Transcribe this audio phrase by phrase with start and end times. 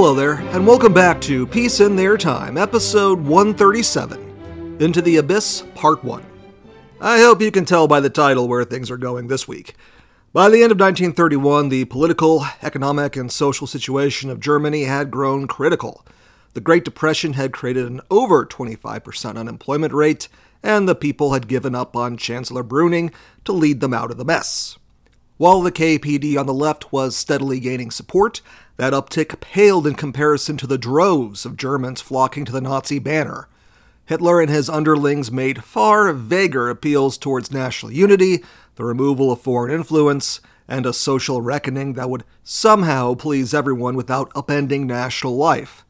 [0.00, 5.64] Hello there, and welcome back to Peace in Their Time, episode 137 Into the Abyss,
[5.74, 6.24] Part 1.
[7.00, 9.74] I hope you can tell by the title where things are going this week.
[10.32, 15.48] By the end of 1931, the political, economic, and social situation of Germany had grown
[15.48, 16.06] critical.
[16.54, 20.28] The Great Depression had created an over 25% unemployment rate,
[20.62, 23.12] and the people had given up on Chancellor Brüning
[23.44, 24.78] to lead them out of the mess.
[25.38, 28.42] While the KPD on the left was steadily gaining support,
[28.78, 33.48] that uptick paled in comparison to the droves of Germans flocking to the Nazi banner.
[34.06, 38.42] Hitler and his underlings made far vaguer appeals towards national unity,
[38.76, 44.32] the removal of foreign influence, and a social reckoning that would somehow please everyone without
[44.34, 45.84] upending national life.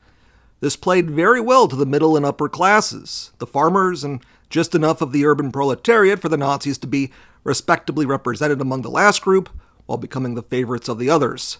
[0.60, 5.02] This played very well to the middle and upper classes, the farmers, and just enough
[5.02, 7.12] of the urban proletariat for the Nazis to be
[7.44, 9.50] respectably represented among the last group,
[9.84, 11.58] while becoming the favorites of the others.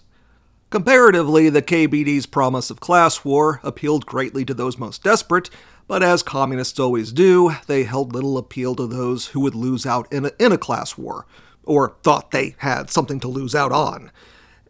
[0.71, 5.49] Comparatively, the KPD's promise of class war appealed greatly to those most desperate,
[5.87, 10.07] but as communists always do, they held little appeal to those who would lose out
[10.13, 11.25] in a, in a class war,
[11.65, 14.11] or thought they had something to lose out on.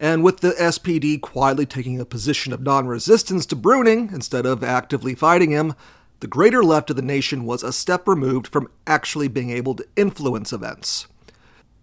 [0.00, 4.62] And with the SPD quietly taking a position of non resistance to Brüning instead of
[4.62, 5.74] actively fighting him,
[6.20, 9.86] the greater left of the nation was a step removed from actually being able to
[9.96, 11.08] influence events.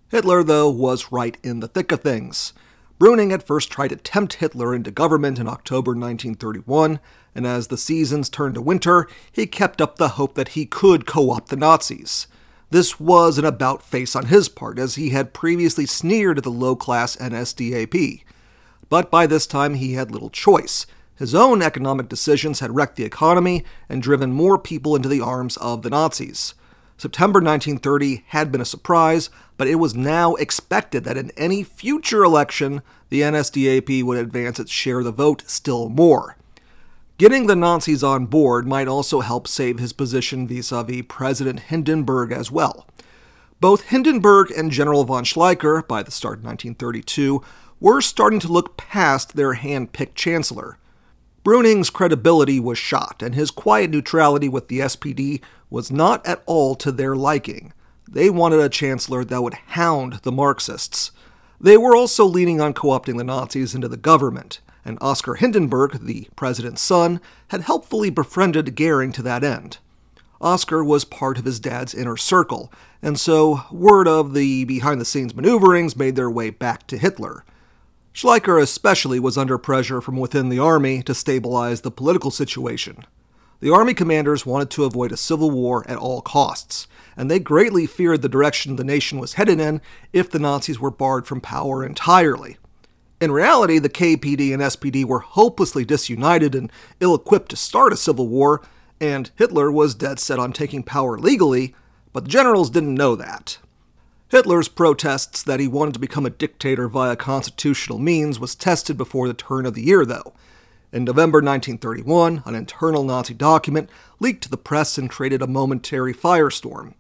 [0.08, 2.54] Hitler, though, was right in the thick of things.
[3.00, 7.02] Brüning at first tried to tempt Hitler into government in October 1931,
[7.34, 11.06] and as the seasons turned to winter, he kept up the hope that he could
[11.06, 12.28] co opt the Nazis.
[12.70, 16.52] This was an about face on his part, as he had previously sneered at the
[16.52, 18.24] low class NSDAP.
[18.88, 20.86] But by this time, he had little choice.
[21.18, 25.58] His own economic decisions had wrecked the economy and driven more people into the arms
[25.58, 26.54] of the Nazis.
[26.98, 32.24] September 1930 had been a surprise, but it was now expected that in any future
[32.24, 36.38] election, the NSDAP would advance its share of the vote still more.
[37.18, 41.62] Getting the Nazis on board might also help save his position vis a vis President
[41.62, 42.88] Hindenburg as well.
[43.62, 47.42] Both Hindenburg and General von Schleicher, by the start of 1932,
[47.80, 50.78] were starting to look past their hand picked chancellor.
[51.46, 56.74] Brüning's credibility was shot, and his quiet neutrality with the SPD was not at all
[56.74, 57.72] to their liking.
[58.10, 61.12] They wanted a chancellor that would hound the Marxists.
[61.62, 66.00] They were also leaning on co opting the Nazis into the government, and Oscar Hindenburg,
[66.02, 69.78] the president's son, had helpfully befriended Goering to that end.
[70.42, 72.74] Oscar was part of his dad's inner circle,
[73.04, 77.46] and so word of the behind the scenes maneuverings made their way back to Hitler.
[78.16, 83.04] Schleicher especially was under pressure from within the army to stabilize the political situation.
[83.60, 86.88] The army commanders wanted to avoid a civil war at all costs,
[87.18, 89.82] and they greatly feared the direction the nation was headed in
[90.14, 92.56] if the Nazis were barred from power entirely.
[93.20, 96.72] In reality, the KPD and SPD were hopelessly disunited and
[97.02, 98.62] ill equipped to start a civil war,
[99.02, 101.76] and Hitler was dead set on taking power legally,
[102.14, 103.58] but the generals didn't know that.
[104.30, 109.28] Hitler's protests that he wanted to become a dictator via constitutional means was tested before
[109.28, 110.34] the turn of the year, though.
[110.92, 116.14] In November 1931, an internal Nazi document leaked to the press and created a momentary
[116.14, 116.96] firestorm.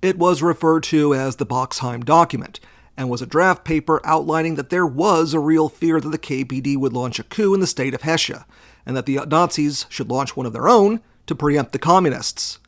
[0.00, 2.60] It was referred to as the Boxheim document
[2.96, 6.76] and was a draft paper outlining that there was a real fear that the KPD
[6.76, 8.44] would launch a coup in the state of Hesse
[8.86, 12.58] and that the Nazis should launch one of their own to preempt the communists.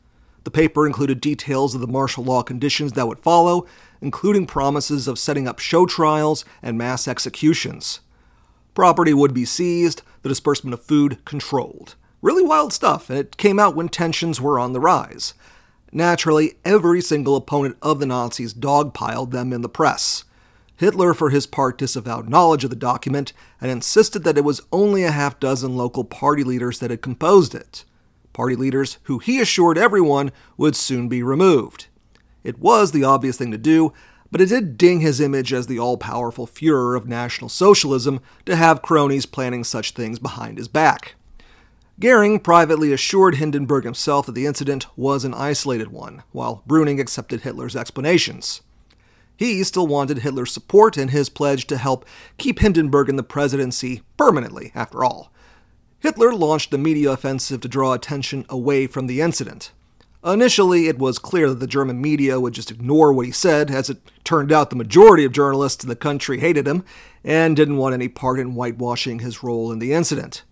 [0.43, 3.67] The paper included details of the martial law conditions that would follow,
[4.01, 8.01] including promises of setting up show trials and mass executions.
[8.73, 11.95] Property would be seized, the disbursement of food controlled.
[12.21, 15.33] Really wild stuff, and it came out when tensions were on the rise.
[15.91, 20.23] Naturally, every single opponent of the Nazis dogpiled them in the press.
[20.77, 25.03] Hitler, for his part, disavowed knowledge of the document and insisted that it was only
[25.03, 27.83] a half dozen local party leaders that had composed it
[28.33, 31.87] party leaders who he assured everyone would soon be removed.
[32.43, 33.93] It was the obvious thing to do,
[34.31, 38.55] but it did ding his image as the all powerful Fuhrer of National Socialism to
[38.55, 41.15] have cronies planning such things behind his back.
[41.99, 47.41] Goering privately assured Hindenburg himself that the incident was an isolated one, while Brüning accepted
[47.41, 48.61] Hitler's explanations.
[49.37, 52.05] He still wanted Hitler's support and his pledge to help
[52.37, 55.31] keep Hindenburg in the presidency permanently, after all.
[56.01, 59.71] Hitler launched a media offensive to draw attention away from the incident.
[60.25, 63.87] Initially, it was clear that the German media would just ignore what he said, as
[63.87, 66.83] it turned out the majority of journalists in the country hated him
[67.23, 70.43] and didn't want any part in whitewashing his role in the incident.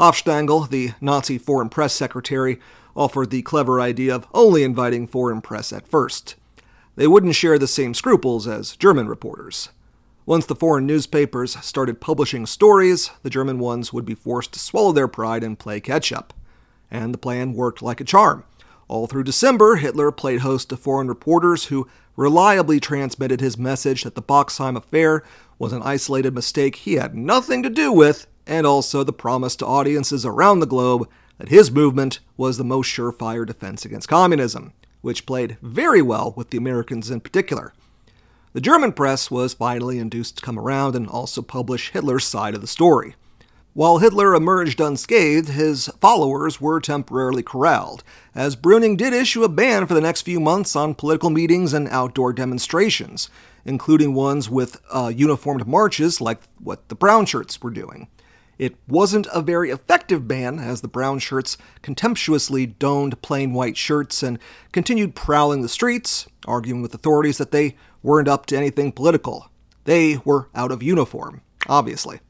[0.00, 2.58] Hanfstaengl, the Nazi foreign press secretary,
[2.96, 6.34] offered the clever idea of only inviting foreign press at first.
[6.96, 9.68] They wouldn't share the same scruples as German reporters.
[10.24, 14.92] Once the foreign newspapers started publishing stories, the German ones would be forced to swallow
[14.92, 16.32] their pride and play catch up.
[16.92, 18.44] And the plan worked like a charm.
[18.86, 24.14] All through December, Hitler played host to foreign reporters who reliably transmitted his message that
[24.14, 25.24] the Boxheim affair
[25.58, 29.66] was an isolated mistake he had nothing to do with, and also the promise to
[29.66, 31.08] audiences around the globe
[31.38, 36.50] that his movement was the most surefire defense against communism, which played very well with
[36.50, 37.72] the Americans in particular.
[38.52, 42.60] The German press was finally induced to come around and also publish Hitler's side of
[42.60, 43.14] the story.
[43.72, 48.04] While Hitler emerged unscathed, his followers were temporarily corralled,
[48.34, 51.88] as Brüning did issue a ban for the next few months on political meetings and
[51.88, 53.30] outdoor demonstrations,
[53.64, 58.08] including ones with uh, uniformed marches like what the brown shirts were doing.
[58.58, 64.22] It wasn't a very effective ban, as the brown shirts contemptuously donned plain white shirts
[64.22, 64.38] and
[64.72, 69.50] continued prowling the streets, arguing with authorities that they weren't up to anything political.
[69.84, 72.20] They were out of uniform, obviously.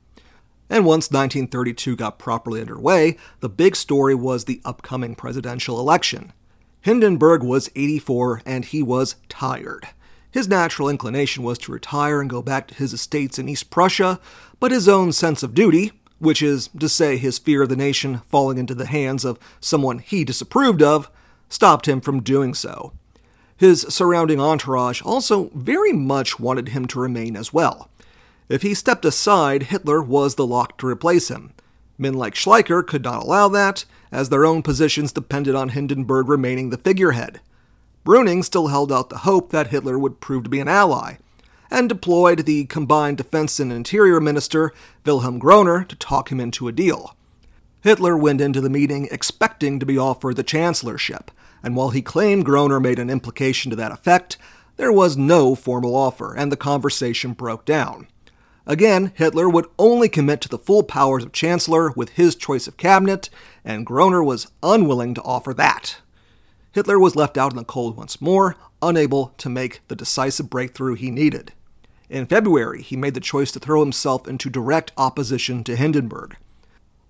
[0.71, 6.33] And once 1932 got properly underway, the big story was the upcoming presidential election.
[6.81, 9.89] Hindenburg was 84 and he was tired.
[10.31, 14.19] His natural inclination was to retire and go back to his estates in East Prussia,
[14.59, 18.23] but his own sense of duty, which is to say his fear of the nation
[18.29, 21.11] falling into the hands of someone he disapproved of,
[21.51, 22.95] stopped him from doing so.
[23.63, 27.89] His surrounding entourage also very much wanted him to remain as well.
[28.49, 31.53] If he stepped aside, Hitler was the lock to replace him.
[31.97, 36.71] Men like Schleicher could not allow that, as their own positions depended on Hindenburg remaining
[36.71, 37.41] the figurehead.
[38.05, 41.19] Brüning still held out the hope that Hitler would prove to be an ally,
[41.71, 44.73] and deployed the combined defense and interior minister,
[45.07, 47.15] Wilhelm Groener, to talk him into a deal.
[47.83, 51.31] Hitler went into the meeting expecting to be offered the chancellorship,
[51.63, 54.37] and while he claimed Groener made an implication to that effect,
[54.77, 58.09] there was no formal offer, and the conversation broke down.
[58.67, 62.77] Again, Hitler would only commit to the full powers of Chancellor with his choice of
[62.77, 63.29] cabinet,
[63.65, 65.97] and Groener was unwilling to offer that.
[66.73, 70.95] Hitler was left out in the cold once more, unable to make the decisive breakthrough
[70.95, 71.53] he needed.
[72.09, 76.37] In February, he made the choice to throw himself into direct opposition to Hindenburg.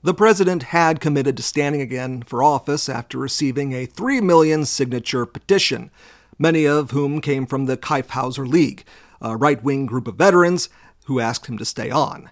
[0.05, 5.25] The president had committed to standing again for office after receiving a 3 million signature
[5.25, 5.93] petition,
[6.37, 8.85] many of whom came from the Kyffhauser League,
[9.21, 10.69] a right wing group of veterans
[11.05, 12.31] who asked him to stay on.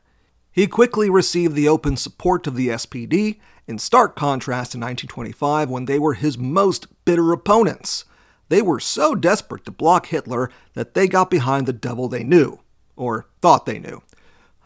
[0.50, 3.38] He quickly received the open support of the SPD,
[3.68, 8.04] in stark contrast to 1925 when they were his most bitter opponents.
[8.48, 12.58] They were so desperate to block Hitler that they got behind the devil they knew,
[12.96, 14.02] or thought they knew.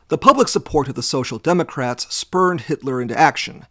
[0.08, 3.66] The public support of the Social Democrats spurned Hitler into action.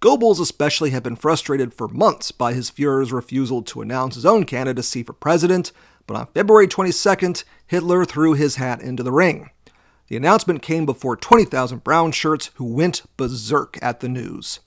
[0.00, 4.44] Goebbels especially had been frustrated for months by his Fuhrer's refusal to announce his own
[4.44, 5.70] candidacy for president,
[6.06, 9.50] but on February 22nd, Hitler threw his hat into the ring.
[10.08, 14.60] The announcement came before 20,000 brown shirts who went berserk at the news.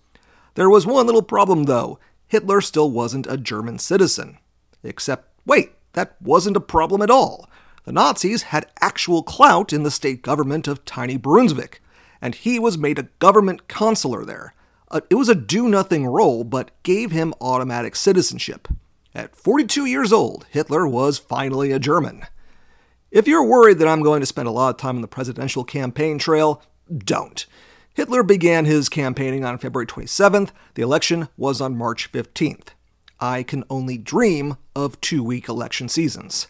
[0.56, 2.00] There was one little problem, though.
[2.28, 4.38] Hitler still wasn't a German citizen.
[4.84, 7.50] Except, wait, that wasn't a problem at all.
[7.84, 11.82] The Nazis had actual clout in the state government of tiny Brunswick,
[12.22, 14.54] and he was made a government consular there.
[14.90, 18.68] Uh, it was a do nothing role, but gave him automatic citizenship.
[19.16, 22.26] At 42 years old, Hitler was finally a German.
[23.10, 25.64] If you're worried that I'm going to spend a lot of time on the presidential
[25.64, 26.62] campaign trail,
[26.96, 27.46] don't.
[27.94, 30.52] Hitler began his campaigning on February 27th.
[30.76, 32.70] The election was on March 15th.
[33.20, 36.48] I can only dream of two week election seasons.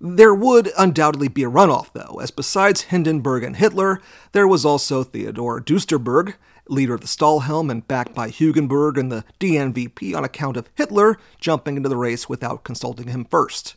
[0.00, 4.00] There would undoubtedly be a runoff, though, as besides Hindenburg and Hitler,
[4.32, 6.34] there was also Theodor Duesterberg,
[6.68, 11.18] leader of the Stahlhelm and backed by Hugenberg and the DNVP on account of Hitler
[11.40, 13.76] jumping into the race without consulting him first.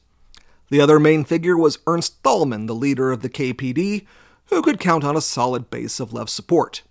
[0.69, 4.05] The other main figure was Ernst Thälmann, the leader of the KPD,
[4.47, 6.81] who could count on a solid base of left support.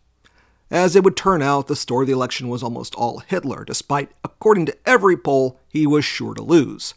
[0.71, 4.11] As it would turn out, the story of the election was almost all Hitler, despite,
[4.25, 6.95] according to every poll, he was sure to lose.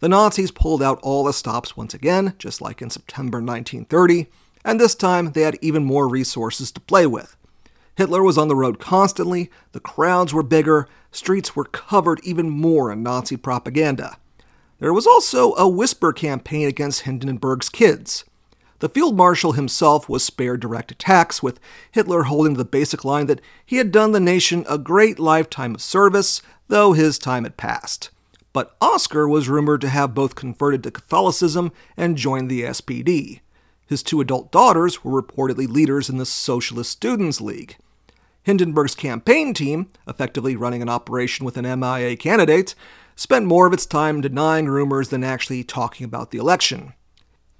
[0.00, 4.26] The Nazis pulled out all the stops once again, just like in September 1930,
[4.64, 7.36] and this time they had even more resources to play with.
[7.94, 12.92] Hitler was on the road constantly, the crowds were bigger, streets were covered even more
[12.92, 14.18] in Nazi propaganda.
[14.80, 18.24] There was also a whisper campaign against Hindenburg's kids.
[18.80, 21.58] The field marshal himself was spared direct attacks, with
[21.90, 25.80] Hitler holding the basic line that he had done the nation a great lifetime of
[25.80, 28.10] service, though his time had passed.
[28.56, 33.40] But Oscar was rumored to have both converted to Catholicism and joined the SPD.
[33.86, 37.76] His two adult daughters were reportedly leaders in the Socialist Students' League.
[38.44, 42.74] Hindenburg's campaign team, effectively running an operation with an MIA candidate,
[43.14, 46.94] spent more of its time denying rumors than actually talking about the election.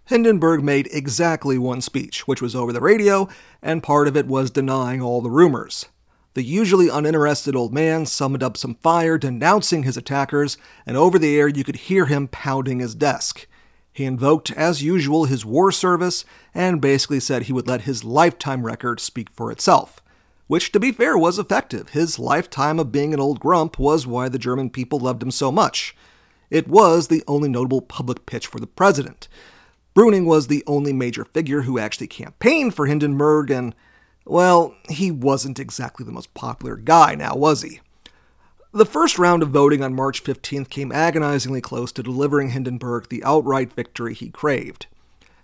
[0.07, 3.29] Hindenburg made exactly one speech, which was over the radio,
[3.61, 5.85] and part of it was denying all the rumors.
[6.37, 11.35] The usually uninterested old man summoned up some fire, denouncing his attackers, and over the
[11.35, 13.47] air you could hear him pounding his desk.
[13.91, 18.67] He invoked, as usual, his war service and basically said he would let his lifetime
[18.67, 20.03] record speak for itself.
[20.47, 21.89] Which, to be fair, was effective.
[21.89, 25.51] His lifetime of being an old grump was why the German people loved him so
[25.51, 25.97] much.
[26.51, 29.27] It was the only notable public pitch for the president.
[29.97, 33.75] Brüning was the only major figure who actually campaigned for Hindenburg, and,
[34.27, 37.81] well, he wasn't exactly the most popular guy now, was he?
[38.73, 43.25] The first round of voting on March 15th came agonizingly close to delivering Hindenburg the
[43.25, 44.87] outright victory he craved.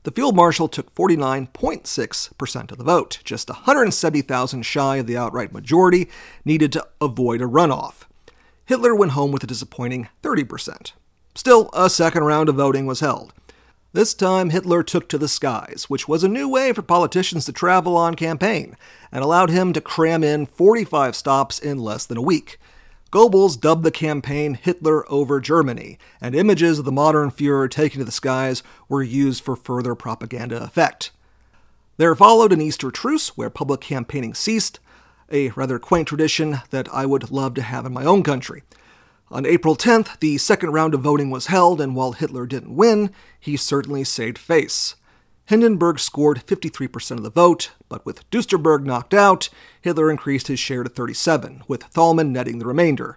[0.03, 6.11] The field marshal took 49.6% of the vote, just 170,000 shy of the outright majority
[6.45, 8.03] needed to avoid a runoff.
[8.67, 10.93] Hitler went home with a disappointing 30%.
[11.35, 13.33] Still, a second round of voting was held.
[13.95, 17.53] This time, Hitler took to the skies, which was a new way for politicians to
[17.53, 18.75] travel on campaign,
[19.11, 22.59] and allowed him to cram in 45 stops in less than a week.
[23.11, 28.07] Goebbels dubbed the campaign Hitler over Germany, and images of the modern Fuhrer taking to
[28.07, 31.11] the skies were used for further propaganda effect.
[31.99, 34.81] There followed an Easter truce where public campaigning ceased,
[35.31, 38.63] a rather quaint tradition that I would love to have in my own country.
[39.33, 43.11] On April 10th, the second round of voting was held, and while Hitler didn't win,
[43.41, 44.95] he certainly saved face.
[45.47, 49.49] Hindenburg scored 53% of the vote, but with Duesterberg knocked out,
[49.81, 53.17] Hitler increased his share to 37, with Thälmann netting the remainder.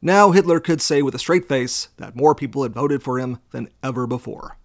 [0.00, 3.38] Now Hitler could say with a straight face that more people had voted for him
[3.50, 4.56] than ever before.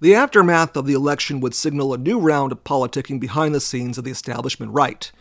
[0.00, 3.98] The aftermath of the election would signal a new round of politicking behind the scenes
[3.98, 5.12] of the establishment right.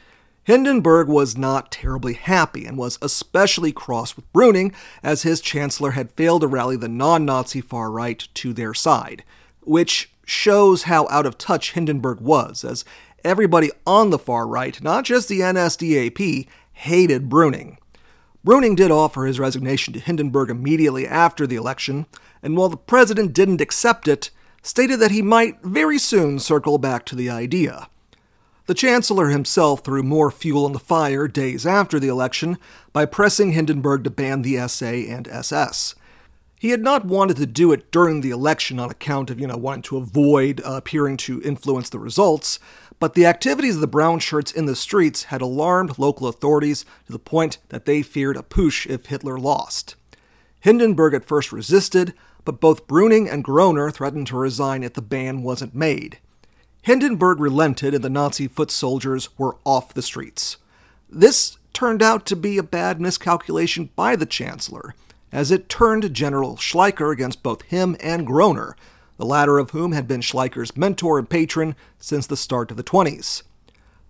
[0.43, 6.11] Hindenburg was not terribly happy and was especially cross with Brüning as his chancellor had
[6.13, 9.23] failed to rally the non Nazi far right to their side,
[9.61, 12.83] which shows how out of touch Hindenburg was, as
[13.23, 17.77] everybody on the far right, not just the NSDAP, hated Brüning.
[18.45, 22.07] Brüning did offer his resignation to Hindenburg immediately after the election,
[22.41, 24.31] and while the president didn't accept it,
[24.63, 27.87] stated that he might very soon circle back to the idea.
[28.71, 32.57] The Chancellor himself threw more fuel on the fire days after the election
[32.93, 35.93] by pressing Hindenburg to ban the SA and SS.
[36.57, 39.57] He had not wanted to do it during the election on account of, you know,
[39.57, 42.59] wanting to avoid uh, appearing to influence the results,
[42.97, 47.11] but the activities of the brown shirts in the streets had alarmed local authorities to
[47.11, 49.97] the point that they feared a push if Hitler lost.
[50.61, 52.13] Hindenburg at first resisted,
[52.45, 56.19] but both Brüning and Groener threatened to resign if the ban wasn't made.
[56.83, 60.57] Hindenburg relented and the Nazi foot soldiers were off the streets.
[61.09, 64.95] This turned out to be a bad miscalculation by the Chancellor,
[65.31, 68.73] as it turned General Schleicher against both him and Groener,
[69.17, 72.83] the latter of whom had been Schleicher's mentor and patron since the start of the
[72.83, 73.43] 20s.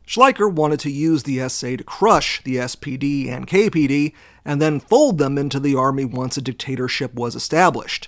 [0.08, 4.14] Schleicher wanted to use the SA to crush the SPD and KPD
[4.46, 8.08] and then fold them into the army once a dictatorship was established.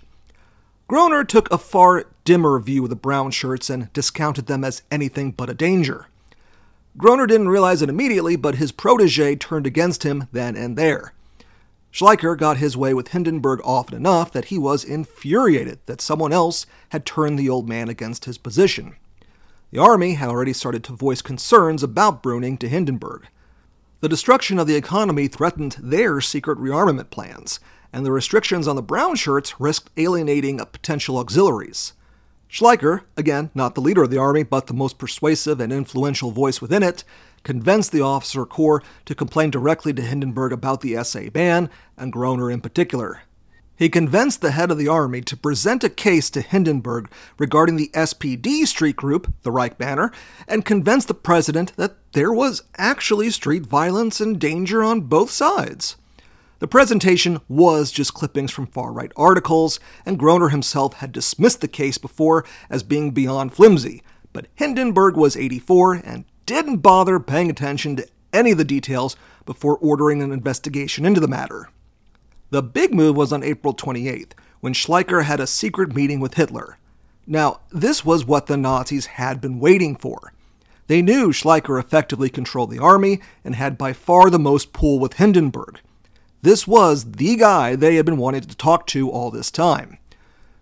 [0.93, 5.31] Groener took a far dimmer view of the brown shirts and discounted them as anything
[5.31, 6.05] but a danger.
[6.99, 11.13] Groener didn't realize it immediately, but his protege turned against him then and there.
[11.91, 16.67] Schleicher got his way with Hindenburg often enough that he was infuriated that someone else
[16.89, 18.95] had turned the old man against his position.
[19.71, 23.25] The army had already started to voice concerns about Brüning to Hindenburg.
[24.01, 27.59] The destruction of the economy threatened their secret rearmament plans,
[27.93, 31.93] and the restrictions on the brown shirts risked alienating potential auxiliaries.
[32.49, 36.59] Schleicher, again not the leader of the army but the most persuasive and influential voice
[36.59, 37.03] within it,
[37.43, 42.51] convinced the officer corps to complain directly to Hindenburg about the SA ban, and Groener
[42.51, 43.21] in particular.
[43.75, 47.09] He convinced the head of the army to present a case to Hindenburg
[47.39, 50.11] regarding the SPD street group, the Reich Banner,
[50.47, 55.97] and convinced the president that there was actually street violence and danger on both sides.
[56.63, 61.67] The presentation was just clippings from far right articles, and Groener himself had dismissed the
[61.67, 64.01] case before as being beyond flimsy.
[64.31, 69.75] But Hindenburg was 84 and didn't bother paying attention to any of the details before
[69.79, 71.67] ordering an investigation into the matter.
[72.49, 76.77] The big move was on April 28th, when Schleicher had a secret meeting with Hitler.
[77.27, 80.31] Now, this was what the Nazis had been waiting for.
[80.87, 85.15] They knew Schleicher effectively controlled the army and had by far the most pull with
[85.15, 85.81] Hindenburg.
[86.43, 89.97] This was the guy they had been wanting to talk to all this time.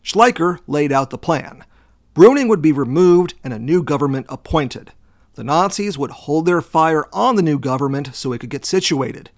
[0.03, 1.65] Schleicher laid out the plan.
[2.13, 4.91] Brüning would be removed and a new government appointed.
[5.33, 9.31] The Nazis would hold their fire on the new government so it could get situated.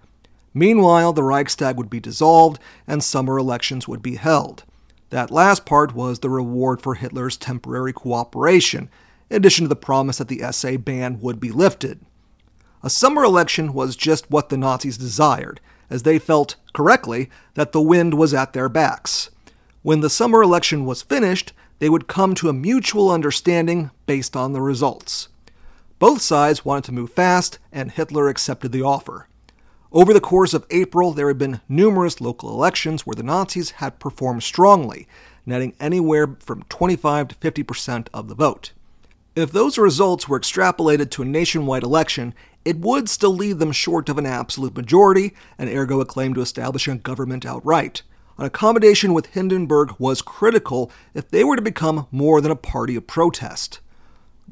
[0.53, 4.65] Meanwhile, the Reichstag would be dissolved and summer elections would be held.
[5.11, 8.89] That last part was the reward for Hitler's temporary cooperation,
[9.29, 12.01] in addition to the promise that the SA ban would be lifted.
[12.83, 15.61] A summer election was just what the Nazis desired,
[15.93, 19.29] as they felt, correctly, that the wind was at their backs.
[19.83, 24.53] When the summer election was finished, they would come to a mutual understanding based on
[24.53, 25.27] the results.
[25.99, 29.27] Both sides wanted to move fast, and Hitler accepted the offer.
[29.91, 33.99] Over the course of April, there had been numerous local elections where the Nazis had
[33.99, 35.07] performed strongly,
[35.45, 38.71] netting anywhere from 25 to 50 percent of the vote.
[39.35, 44.07] If those results were extrapolated to a nationwide election, it would still leave them short
[44.07, 48.03] of an absolute majority, and ergo a claim to establishing a government outright.
[48.37, 52.95] An accommodation with Hindenburg was critical if they were to become more than a party
[52.95, 53.79] of protest.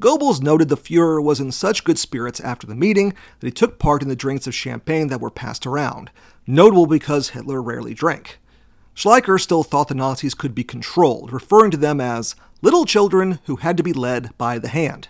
[0.00, 3.78] Goebbels noted the Fuhrer was in such good spirits after the meeting that he took
[3.78, 6.10] part in the drinks of champagne that were passed around,
[6.44, 8.40] notable because Hitler rarely drank.
[8.94, 13.56] Schleicher still thought the Nazis could be controlled, referring to them as little children who
[13.56, 15.08] had to be led by the hand.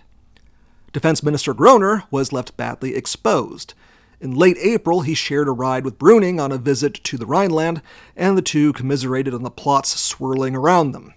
[0.93, 3.73] Defense Minister Groener was left badly exposed.
[4.21, 7.81] In late April, he shared a ride with Brüning on a visit to the Rhineland,
[8.15, 11.13] and the two commiserated on the plots swirling around them.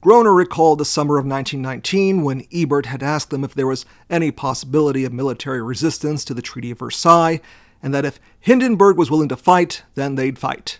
[0.00, 4.30] Groener recalled the summer of 1919 when Ebert had asked them if there was any
[4.30, 7.40] possibility of military resistance to the Treaty of Versailles,
[7.82, 10.78] and that if Hindenburg was willing to fight, then they'd fight.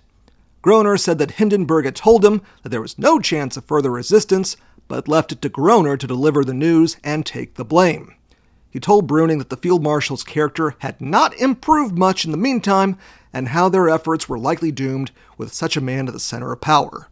[0.66, 4.56] Groener said that Hindenburg had told him that there was no chance of further resistance,
[4.88, 8.16] but left it to Groener to deliver the news and take the blame.
[8.68, 12.99] He told Brüning that the field marshal's character had not improved much in the meantime,
[13.32, 16.61] and how their efforts were likely doomed with such a man at the center of
[16.61, 17.06] power.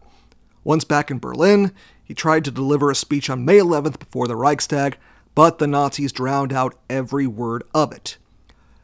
[0.64, 1.70] Once back in Berlin,
[2.02, 4.99] he tried to deliver a speech on May 11th before the Reichstag,
[5.37, 8.16] but the Nazis drowned out every word of it.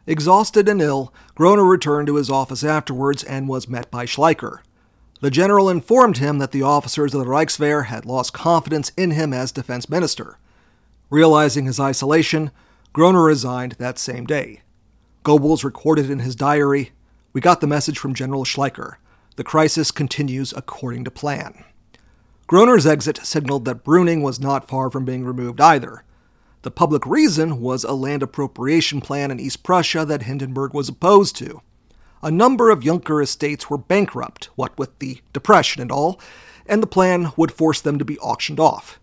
[0.07, 4.61] Exhausted and ill, Groener returned to his office afterwards and was met by Schleicher.
[5.21, 9.35] The general informed him that the officers of the Reichswehr had lost confidence in him
[9.35, 10.39] as defense minister.
[11.11, 12.51] Realizing his isolation,
[12.95, 14.63] Groener resigned that same day.
[15.25, 16.93] Goebbels recorded in his diary
[17.33, 18.95] We got the message from General Schleicher.
[19.37, 21.65] The crisis continues according to plan.
[22.49, 26.03] Groener's exit signaled that Brüning was not far from being removed either.
[26.63, 31.37] The public reason was a land appropriation plan in East Prussia that Hindenburg was opposed
[31.37, 31.63] to.
[32.23, 36.21] A number of Junker estates were bankrupt, what with the Depression and all,
[36.67, 39.01] and the plan would force them to be auctioned off.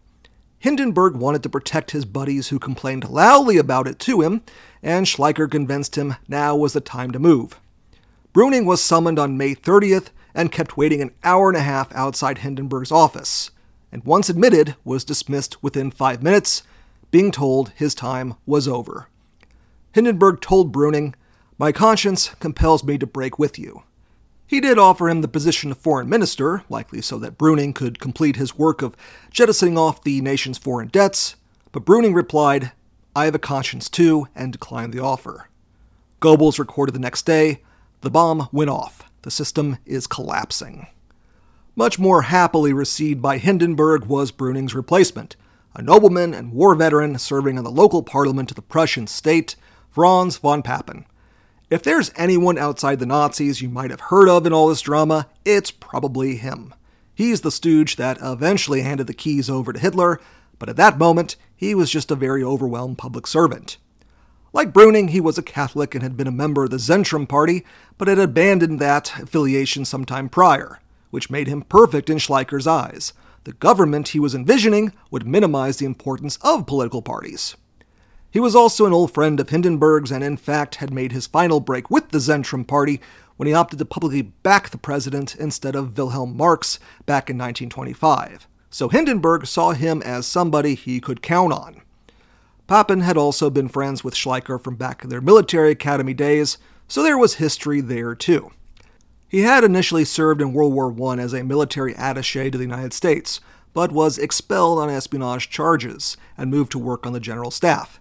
[0.60, 4.44] Hindenburg wanted to protect his buddies who complained loudly about it to him,
[4.84, 7.60] and Schleicher convinced him now was the time to move.
[8.36, 12.40] Brüning was summoned on May 30th and kept waiting an hour and a half outside
[12.40, 13.50] Hindenburg's office,
[13.92, 16.62] and once admitted, was dismissed within five minutes,
[17.12, 19.08] being told his time was over.
[19.94, 21.14] Hindenburg told Brüning,
[21.58, 23.84] My conscience compels me to break with you.
[24.46, 28.38] He did offer him the position of foreign minister, likely so that Brüning could complete
[28.38, 28.96] his work of
[29.30, 31.36] jettisoning off the nation's foreign debts,
[31.72, 32.72] but Brüning replied,
[33.16, 35.50] I have a conscience too, and declined the offer.
[36.22, 37.62] Goebbels recorded the next day,
[38.02, 39.04] the bomb went off.
[39.24, 40.88] The system is collapsing.
[41.76, 45.36] Much more happily received by Hindenburg was Brüning's replacement,
[45.78, 49.56] a nobleman and war veteran serving in the local parliament of the Prussian state,
[49.92, 51.06] Franz von Papen.
[51.70, 55.28] If there's anyone outside the Nazis you might have heard of in all this drama,
[55.46, 56.74] it's probably him.
[57.14, 60.20] He's the stooge that eventually handed the keys over to Hitler,
[60.58, 63.78] but at that moment, he was just a very overwhelmed public servant.
[64.54, 67.64] Like Brüning, he was a Catholic and had been a member of the Zentrum Party,
[68.00, 70.80] but had abandoned that affiliation sometime prior,
[71.12, 73.14] which made him perfect in Schleicher's eyes.
[73.48, 77.56] The government he was envisioning would minimize the importance of political parties.
[78.30, 81.62] He was also an old friend of Hindenburg's and, in fact, had made his final
[81.62, 83.00] break with the Zentrum Party
[83.38, 88.50] when he opted to publicly back the president instead of Wilhelm Marx back in 1925.
[88.70, 91.82] So Hindenburg saw him as somebody he could count on.
[92.68, 96.58] Papen had also been friends with Schleicher from back in their military academy days,
[96.90, 98.52] so there was history there too.
[99.30, 102.94] He had initially served in World War I as a military attaché to the United
[102.94, 103.42] States,
[103.74, 108.00] but was expelled on espionage charges and moved to work on the general staff.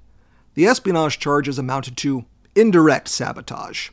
[0.55, 3.91] The espionage charges amounted to indirect sabotage.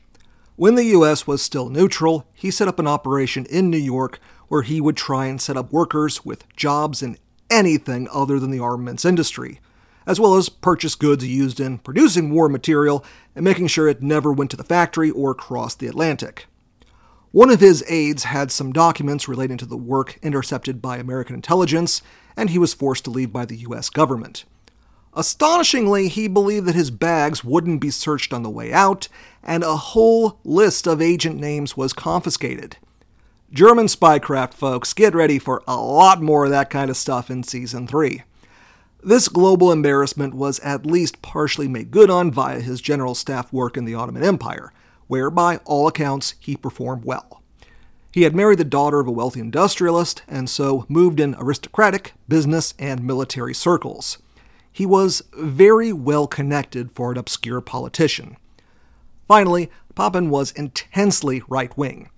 [0.56, 1.26] When the U.S.
[1.26, 5.26] was still neutral, he set up an operation in New York where he would try
[5.26, 7.18] and set up workers with jobs in
[7.50, 9.60] anything other than the armaments industry,
[10.06, 13.04] as well as purchase goods used in producing war material
[13.36, 16.46] and making sure it never went to the factory or crossed the Atlantic.
[17.34, 22.04] One of his aides had some documents relating to the work intercepted by American intelligence,
[22.38, 24.46] and he was forced to leave by the US government.
[25.16, 29.08] Astonishingly, he believed that his bags wouldn't be searched on the way out,
[29.42, 32.78] and a whole list of agent names was confiscated.
[33.52, 37.42] German spycraft, folks, get ready for a lot more of that kind of stuff in
[37.42, 38.22] Season 3.
[39.02, 43.76] This global embarrassment was at least partially made good on via his general staff work
[43.76, 44.72] in the Ottoman Empire,
[45.08, 47.42] where, by all accounts, he performed well.
[48.12, 52.76] He had married the daughter of a wealthy industrialist and so moved in aristocratic, business,
[52.78, 54.20] and military circles.
[54.72, 58.38] He was very well connected for an obscure politician.
[59.28, 62.10] Finally, Papen was intensely right wing.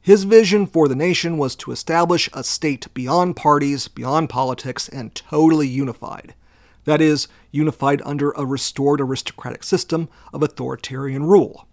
[0.00, 5.14] His vision for the nation was to establish a state beyond parties, beyond politics, and
[5.14, 6.34] totally unified.
[6.84, 11.66] That is, unified under a restored aristocratic system of authoritarian rule.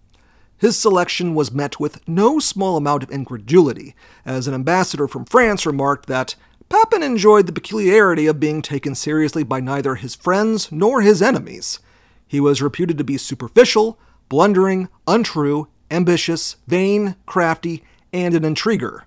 [0.58, 5.65] His selection was met with no small amount of incredulity, as an ambassador from France
[5.65, 6.36] remarked that
[6.67, 11.80] Papen enjoyed the peculiarity of being taken seriously by neither his friends nor his enemies.
[12.28, 19.04] He was reputed to be superficial, blundering, untrue, ambitious, vain, crafty, and an intriguer.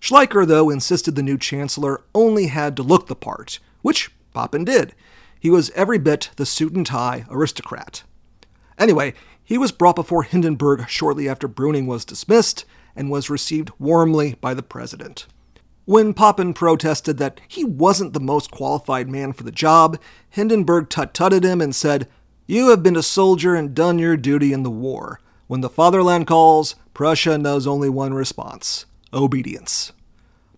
[0.00, 4.94] Schleicher, though, insisted the new chancellor only had to look the part, which Papen did.
[5.40, 8.04] He was every bit the suit and tie aristocrat.
[8.78, 9.12] Anyway,
[9.48, 14.52] he was brought before Hindenburg shortly after Brüning was dismissed and was received warmly by
[14.52, 15.26] the president.
[15.86, 21.14] When Papen protested that he wasn't the most qualified man for the job, Hindenburg tut
[21.14, 22.08] tutted him and said,
[22.46, 25.18] You have been a soldier and done your duty in the war.
[25.46, 28.84] When the fatherland calls, Prussia knows only one response
[29.14, 29.92] obedience.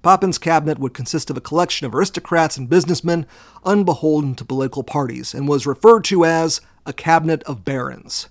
[0.03, 3.25] Papen's cabinet would consist of a collection of aristocrats and businessmen
[3.63, 8.29] unbeholden to political parties and was referred to as a cabinet of barons.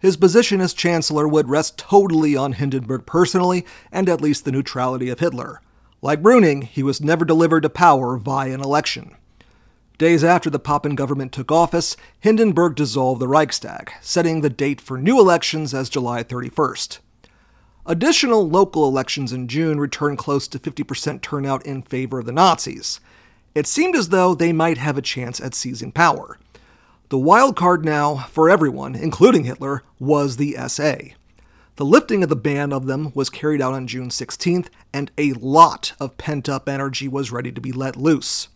[0.00, 5.08] His position as chancellor would rest totally on Hindenburg personally and at least the neutrality
[5.08, 5.60] of Hitler.
[6.00, 9.16] Like Brüning, he was never delivered to power via an election.
[9.98, 14.96] Days after the Papen government took office, Hindenburg dissolved the Reichstag, setting the date for
[14.96, 17.00] new elections as July 31st.
[17.84, 23.00] Additional local elections in June returned close to 50% turnout in favor of the Nazis.
[23.56, 26.38] It seemed as though they might have a chance at seizing power.
[27.10, 30.96] The wild card now, for everyone, including Hitler, was the SA.
[31.76, 35.32] The lifting of the ban of them was carried out on June 16th, and a
[35.32, 38.48] lot of pent up energy was ready to be let loose.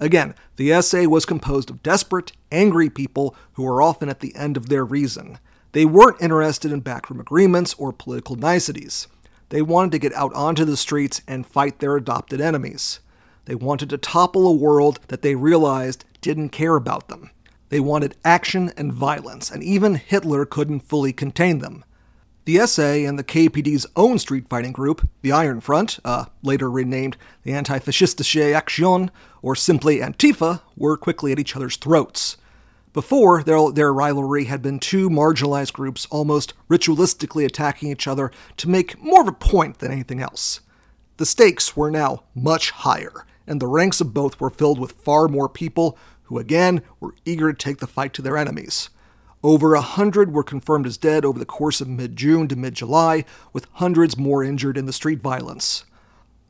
[0.00, 4.56] Again, the SA was composed of desperate, angry people who were often at the end
[4.56, 5.38] of their reason.
[5.72, 9.06] They weren't interested in backroom agreements or political niceties.
[9.50, 13.00] They wanted to get out onto the streets and fight their adopted enemies.
[13.44, 17.30] They wanted to topple a world that they realized didn't care about them.
[17.72, 21.86] They wanted action and violence, and even Hitler couldn't fully contain them.
[22.44, 27.16] The SA and the KPD's own street fighting group, the Iron Front, uh, later renamed
[27.44, 29.08] the Antifaschistische Aktion,
[29.40, 32.36] or simply Antifa, were quickly at each other's throats.
[32.92, 38.68] Before, their, their rivalry had been two marginalized groups almost ritualistically attacking each other to
[38.68, 40.60] make more of a point than anything else.
[41.16, 45.26] The stakes were now much higher, and the ranks of both were filled with far
[45.26, 45.96] more people
[46.32, 48.88] who, again, were eager to take the fight to their enemies.
[49.42, 52.72] Over a hundred were confirmed as dead over the course of mid June to mid
[52.72, 55.84] July, with hundreds more injured in the street violence.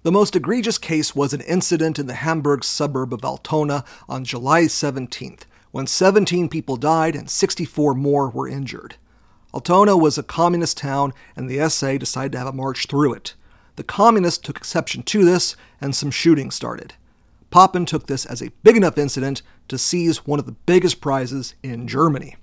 [0.04, 4.62] The most egregious case was an incident in the Hamburg suburb of Altona on July
[4.62, 8.94] 17th, when 17 people died and 64 more were injured.
[9.52, 13.34] Altona was a communist town, and the SA decided to have a march through it.
[13.74, 16.94] The communists took exception to this, and some shooting started.
[17.52, 21.54] Papen took this as a big enough incident to seize one of the biggest prizes
[21.62, 22.34] in Germany.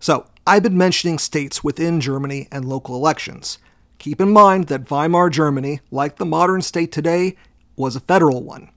[0.00, 3.58] So, I've been mentioning states within Germany and local elections.
[3.98, 7.36] Keep in mind that Weimar Germany, like the modern state today,
[7.76, 8.70] was a federal one.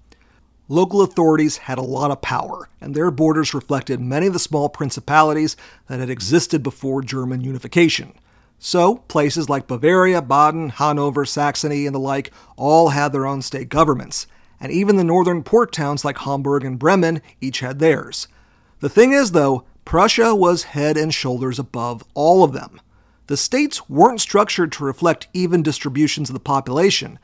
[0.68, 4.68] Local authorities had a lot of power, and their borders reflected many of the small
[4.68, 5.56] principalities
[5.88, 8.13] that had existed before German unification.
[8.60, 13.70] So, places like Bavaria, Baden, Hanover, Saxony, and the like all had their own state
[13.70, 14.28] governments,
[14.65, 18.28] and even the northern port towns like Hamburg and Bremen each had theirs.
[18.80, 22.82] The thing is, though, Prussia was head and shoulders above all of them.
[23.28, 27.19] The states weren't structured to reflect even distributions of the population.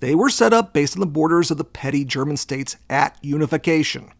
[0.00, 4.10] They were set up based on the borders of the petty German states at unification.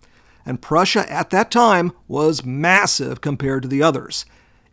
[0.44, 4.26] And Prussia at that time was massive compared to the others.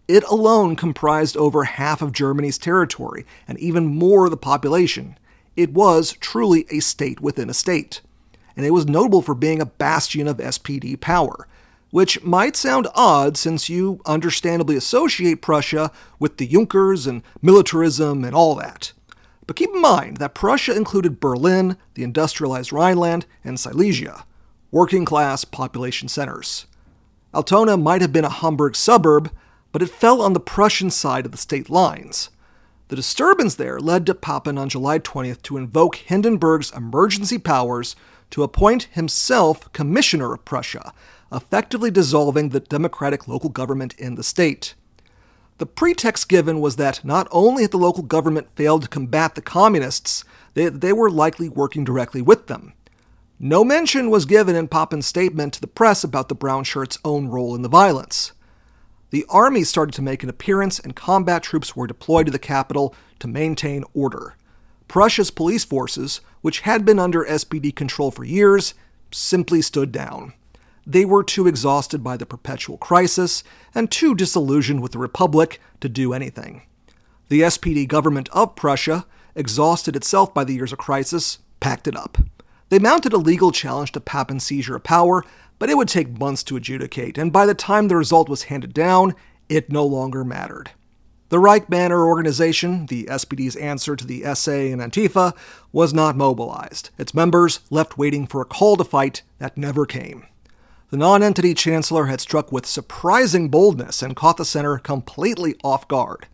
[0.10, 5.18] It alone comprised over half of Germany's territory and even more of the population.
[5.56, 8.02] It was truly a state within a state.
[8.56, 11.48] And it was notable for being a bastion of SPD power
[11.94, 18.34] which might sound odd since you understandably associate Prussia with the Junkers and militarism and
[18.34, 18.94] all that.
[19.46, 24.26] But keep in mind that Prussia included Berlin, the industrialized Rhineland, and Silesia,
[24.72, 26.66] working class population centers.
[27.32, 29.32] Altona might have been a Hamburg suburb,
[29.72, 32.32] but it fell on the Prussian side of the state lines.
[32.94, 37.96] The disturbance there led to Papen on July 20th to invoke Hindenburg's emergency powers
[38.30, 40.94] to appoint himself Commissioner of Prussia,
[41.32, 44.76] effectively dissolving the democratic local government in the state.
[45.58, 49.42] The pretext given was that not only had the local government failed to combat the
[49.42, 52.74] communists, they, they were likely working directly with them.
[53.40, 57.28] No mention was given in Papen's statement to the press about the brown shirts' own
[57.28, 58.34] role in the violence.
[59.14, 62.96] The army started to make an appearance, and combat troops were deployed to the capital
[63.20, 64.36] to maintain order.
[64.88, 68.74] Prussia's police forces, which had been under SPD control for years,
[69.12, 70.34] simply stood down.
[70.84, 73.44] They were too exhausted by the perpetual crisis
[73.76, 76.64] and too disillusioned with the Republic to do anything.
[77.30, 82.18] The SPD government of Prussia, exhausted itself by the years of crisis, packed it up.
[82.70, 85.24] They mounted a legal challenge to Papen's seizure of power,
[85.64, 88.74] but it would take months to adjudicate, and by the time the result was handed
[88.74, 89.16] down,
[89.48, 90.72] it no longer mattered.
[91.30, 95.32] The Reich Banner organization, the SPD's answer to the SA and Antifa,
[95.72, 96.90] was not mobilized.
[96.98, 100.26] Its members left waiting for a call to fight that never came.
[100.90, 106.28] The nonentity chancellor had struck with surprising boldness and caught the center completely off guard.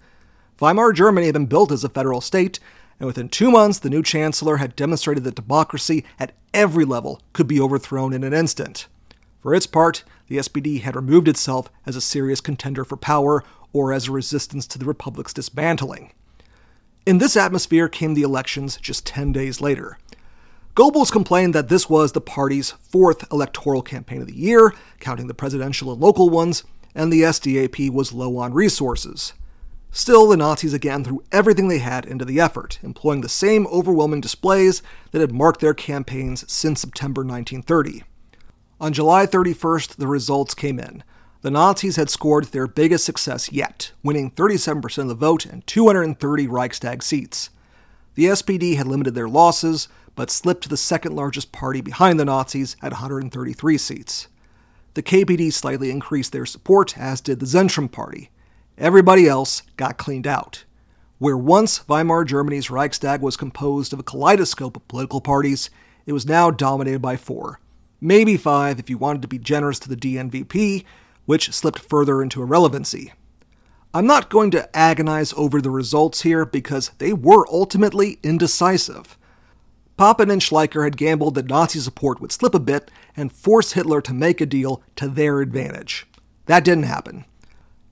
[0.59, 2.59] Weimar Germany had been built as a federal state,
[2.99, 7.47] and within two months, the new chancellor had demonstrated that democracy at every level could
[7.47, 8.87] be overthrown in an instant.
[9.41, 13.93] For its part, the SPD had removed itself as a serious contender for power or
[13.93, 16.11] as a resistance to the Republic's dismantling.
[17.05, 19.97] In this atmosphere came the elections just 10 days later.
[20.75, 25.33] Goebbels complained that this was the party's fourth electoral campaign of the year, counting the
[25.33, 29.33] presidential and local ones, and the SDAP was low on resources.
[29.91, 34.21] Still, the Nazis again threw everything they had into the effort, employing the same overwhelming
[34.21, 38.03] displays that had marked their campaigns since September 1930.
[38.81, 41.03] On July 31st, the results came in.
[41.41, 46.47] The Nazis had scored their biggest success yet, winning 37% of the vote and 230
[46.47, 47.49] Reichstag seats.
[48.15, 52.25] The SPD had limited their losses, but slipped to the second largest party behind the
[52.25, 54.29] Nazis at 133 seats.
[54.93, 58.29] The KPD slightly increased their support, as did the Zentrum Party.
[58.77, 60.63] Everybody else got cleaned out.
[61.17, 65.69] Where once Weimar Germany's Reichstag was composed of a kaleidoscope of political parties,
[66.05, 67.59] it was now dominated by four.
[68.01, 70.85] Maybe five if you wanted to be generous to the DNVP,
[71.25, 73.13] which slipped further into irrelevancy.
[73.93, 79.17] I'm not going to agonize over the results here because they were ultimately indecisive.
[79.97, 83.99] Papen and Schleicher had gambled that Nazi support would slip a bit and force Hitler
[84.01, 86.07] to make a deal to their advantage.
[86.45, 87.25] That didn't happen.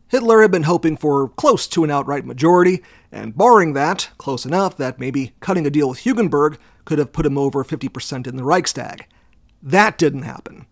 [0.08, 4.78] Hitler had been hoping for close to an outright majority, and barring that, close enough
[4.78, 8.44] that maybe cutting a deal with Hugenberg could have put him over 50% in the
[8.46, 9.06] Reichstag.
[9.62, 10.66] That didn't happen.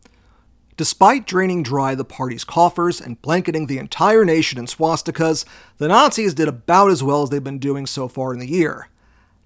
[0.78, 5.46] Despite draining dry the party's coffers and blanketing the entire nation in swastikas,
[5.78, 8.90] the Nazis did about as well as they've been doing so far in the year.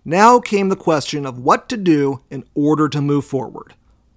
[0.04, 3.76] Now came the question of what to do in order to move forward.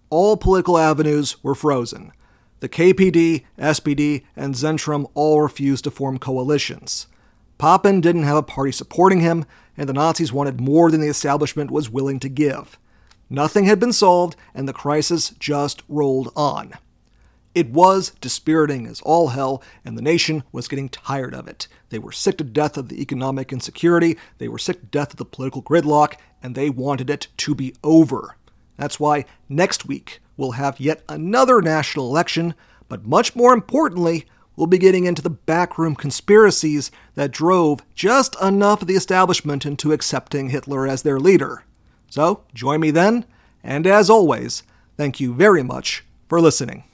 [0.08, 2.12] All political avenues were frozen.
[2.60, 7.08] The KPD, SPD, and Zentrum all refused to form coalitions.
[7.58, 9.44] Papen didn't have a party supporting him,
[9.76, 12.78] and the Nazis wanted more than the establishment was willing to give.
[13.32, 16.74] Nothing had been solved, and the crisis just rolled on.
[17.54, 21.66] It was dispiriting as all hell, and the nation was getting tired of it.
[21.88, 25.16] They were sick to death of the economic insecurity, they were sick to death of
[25.16, 28.36] the political gridlock, and they wanted it to be over.
[28.76, 32.52] That's why next week we'll have yet another national election,
[32.90, 38.82] but much more importantly, we'll be getting into the backroom conspiracies that drove just enough
[38.82, 41.64] of the establishment into accepting Hitler as their leader.
[42.12, 43.24] So, join me then,
[43.64, 44.64] and as always,
[44.98, 46.84] thank you very much for listening.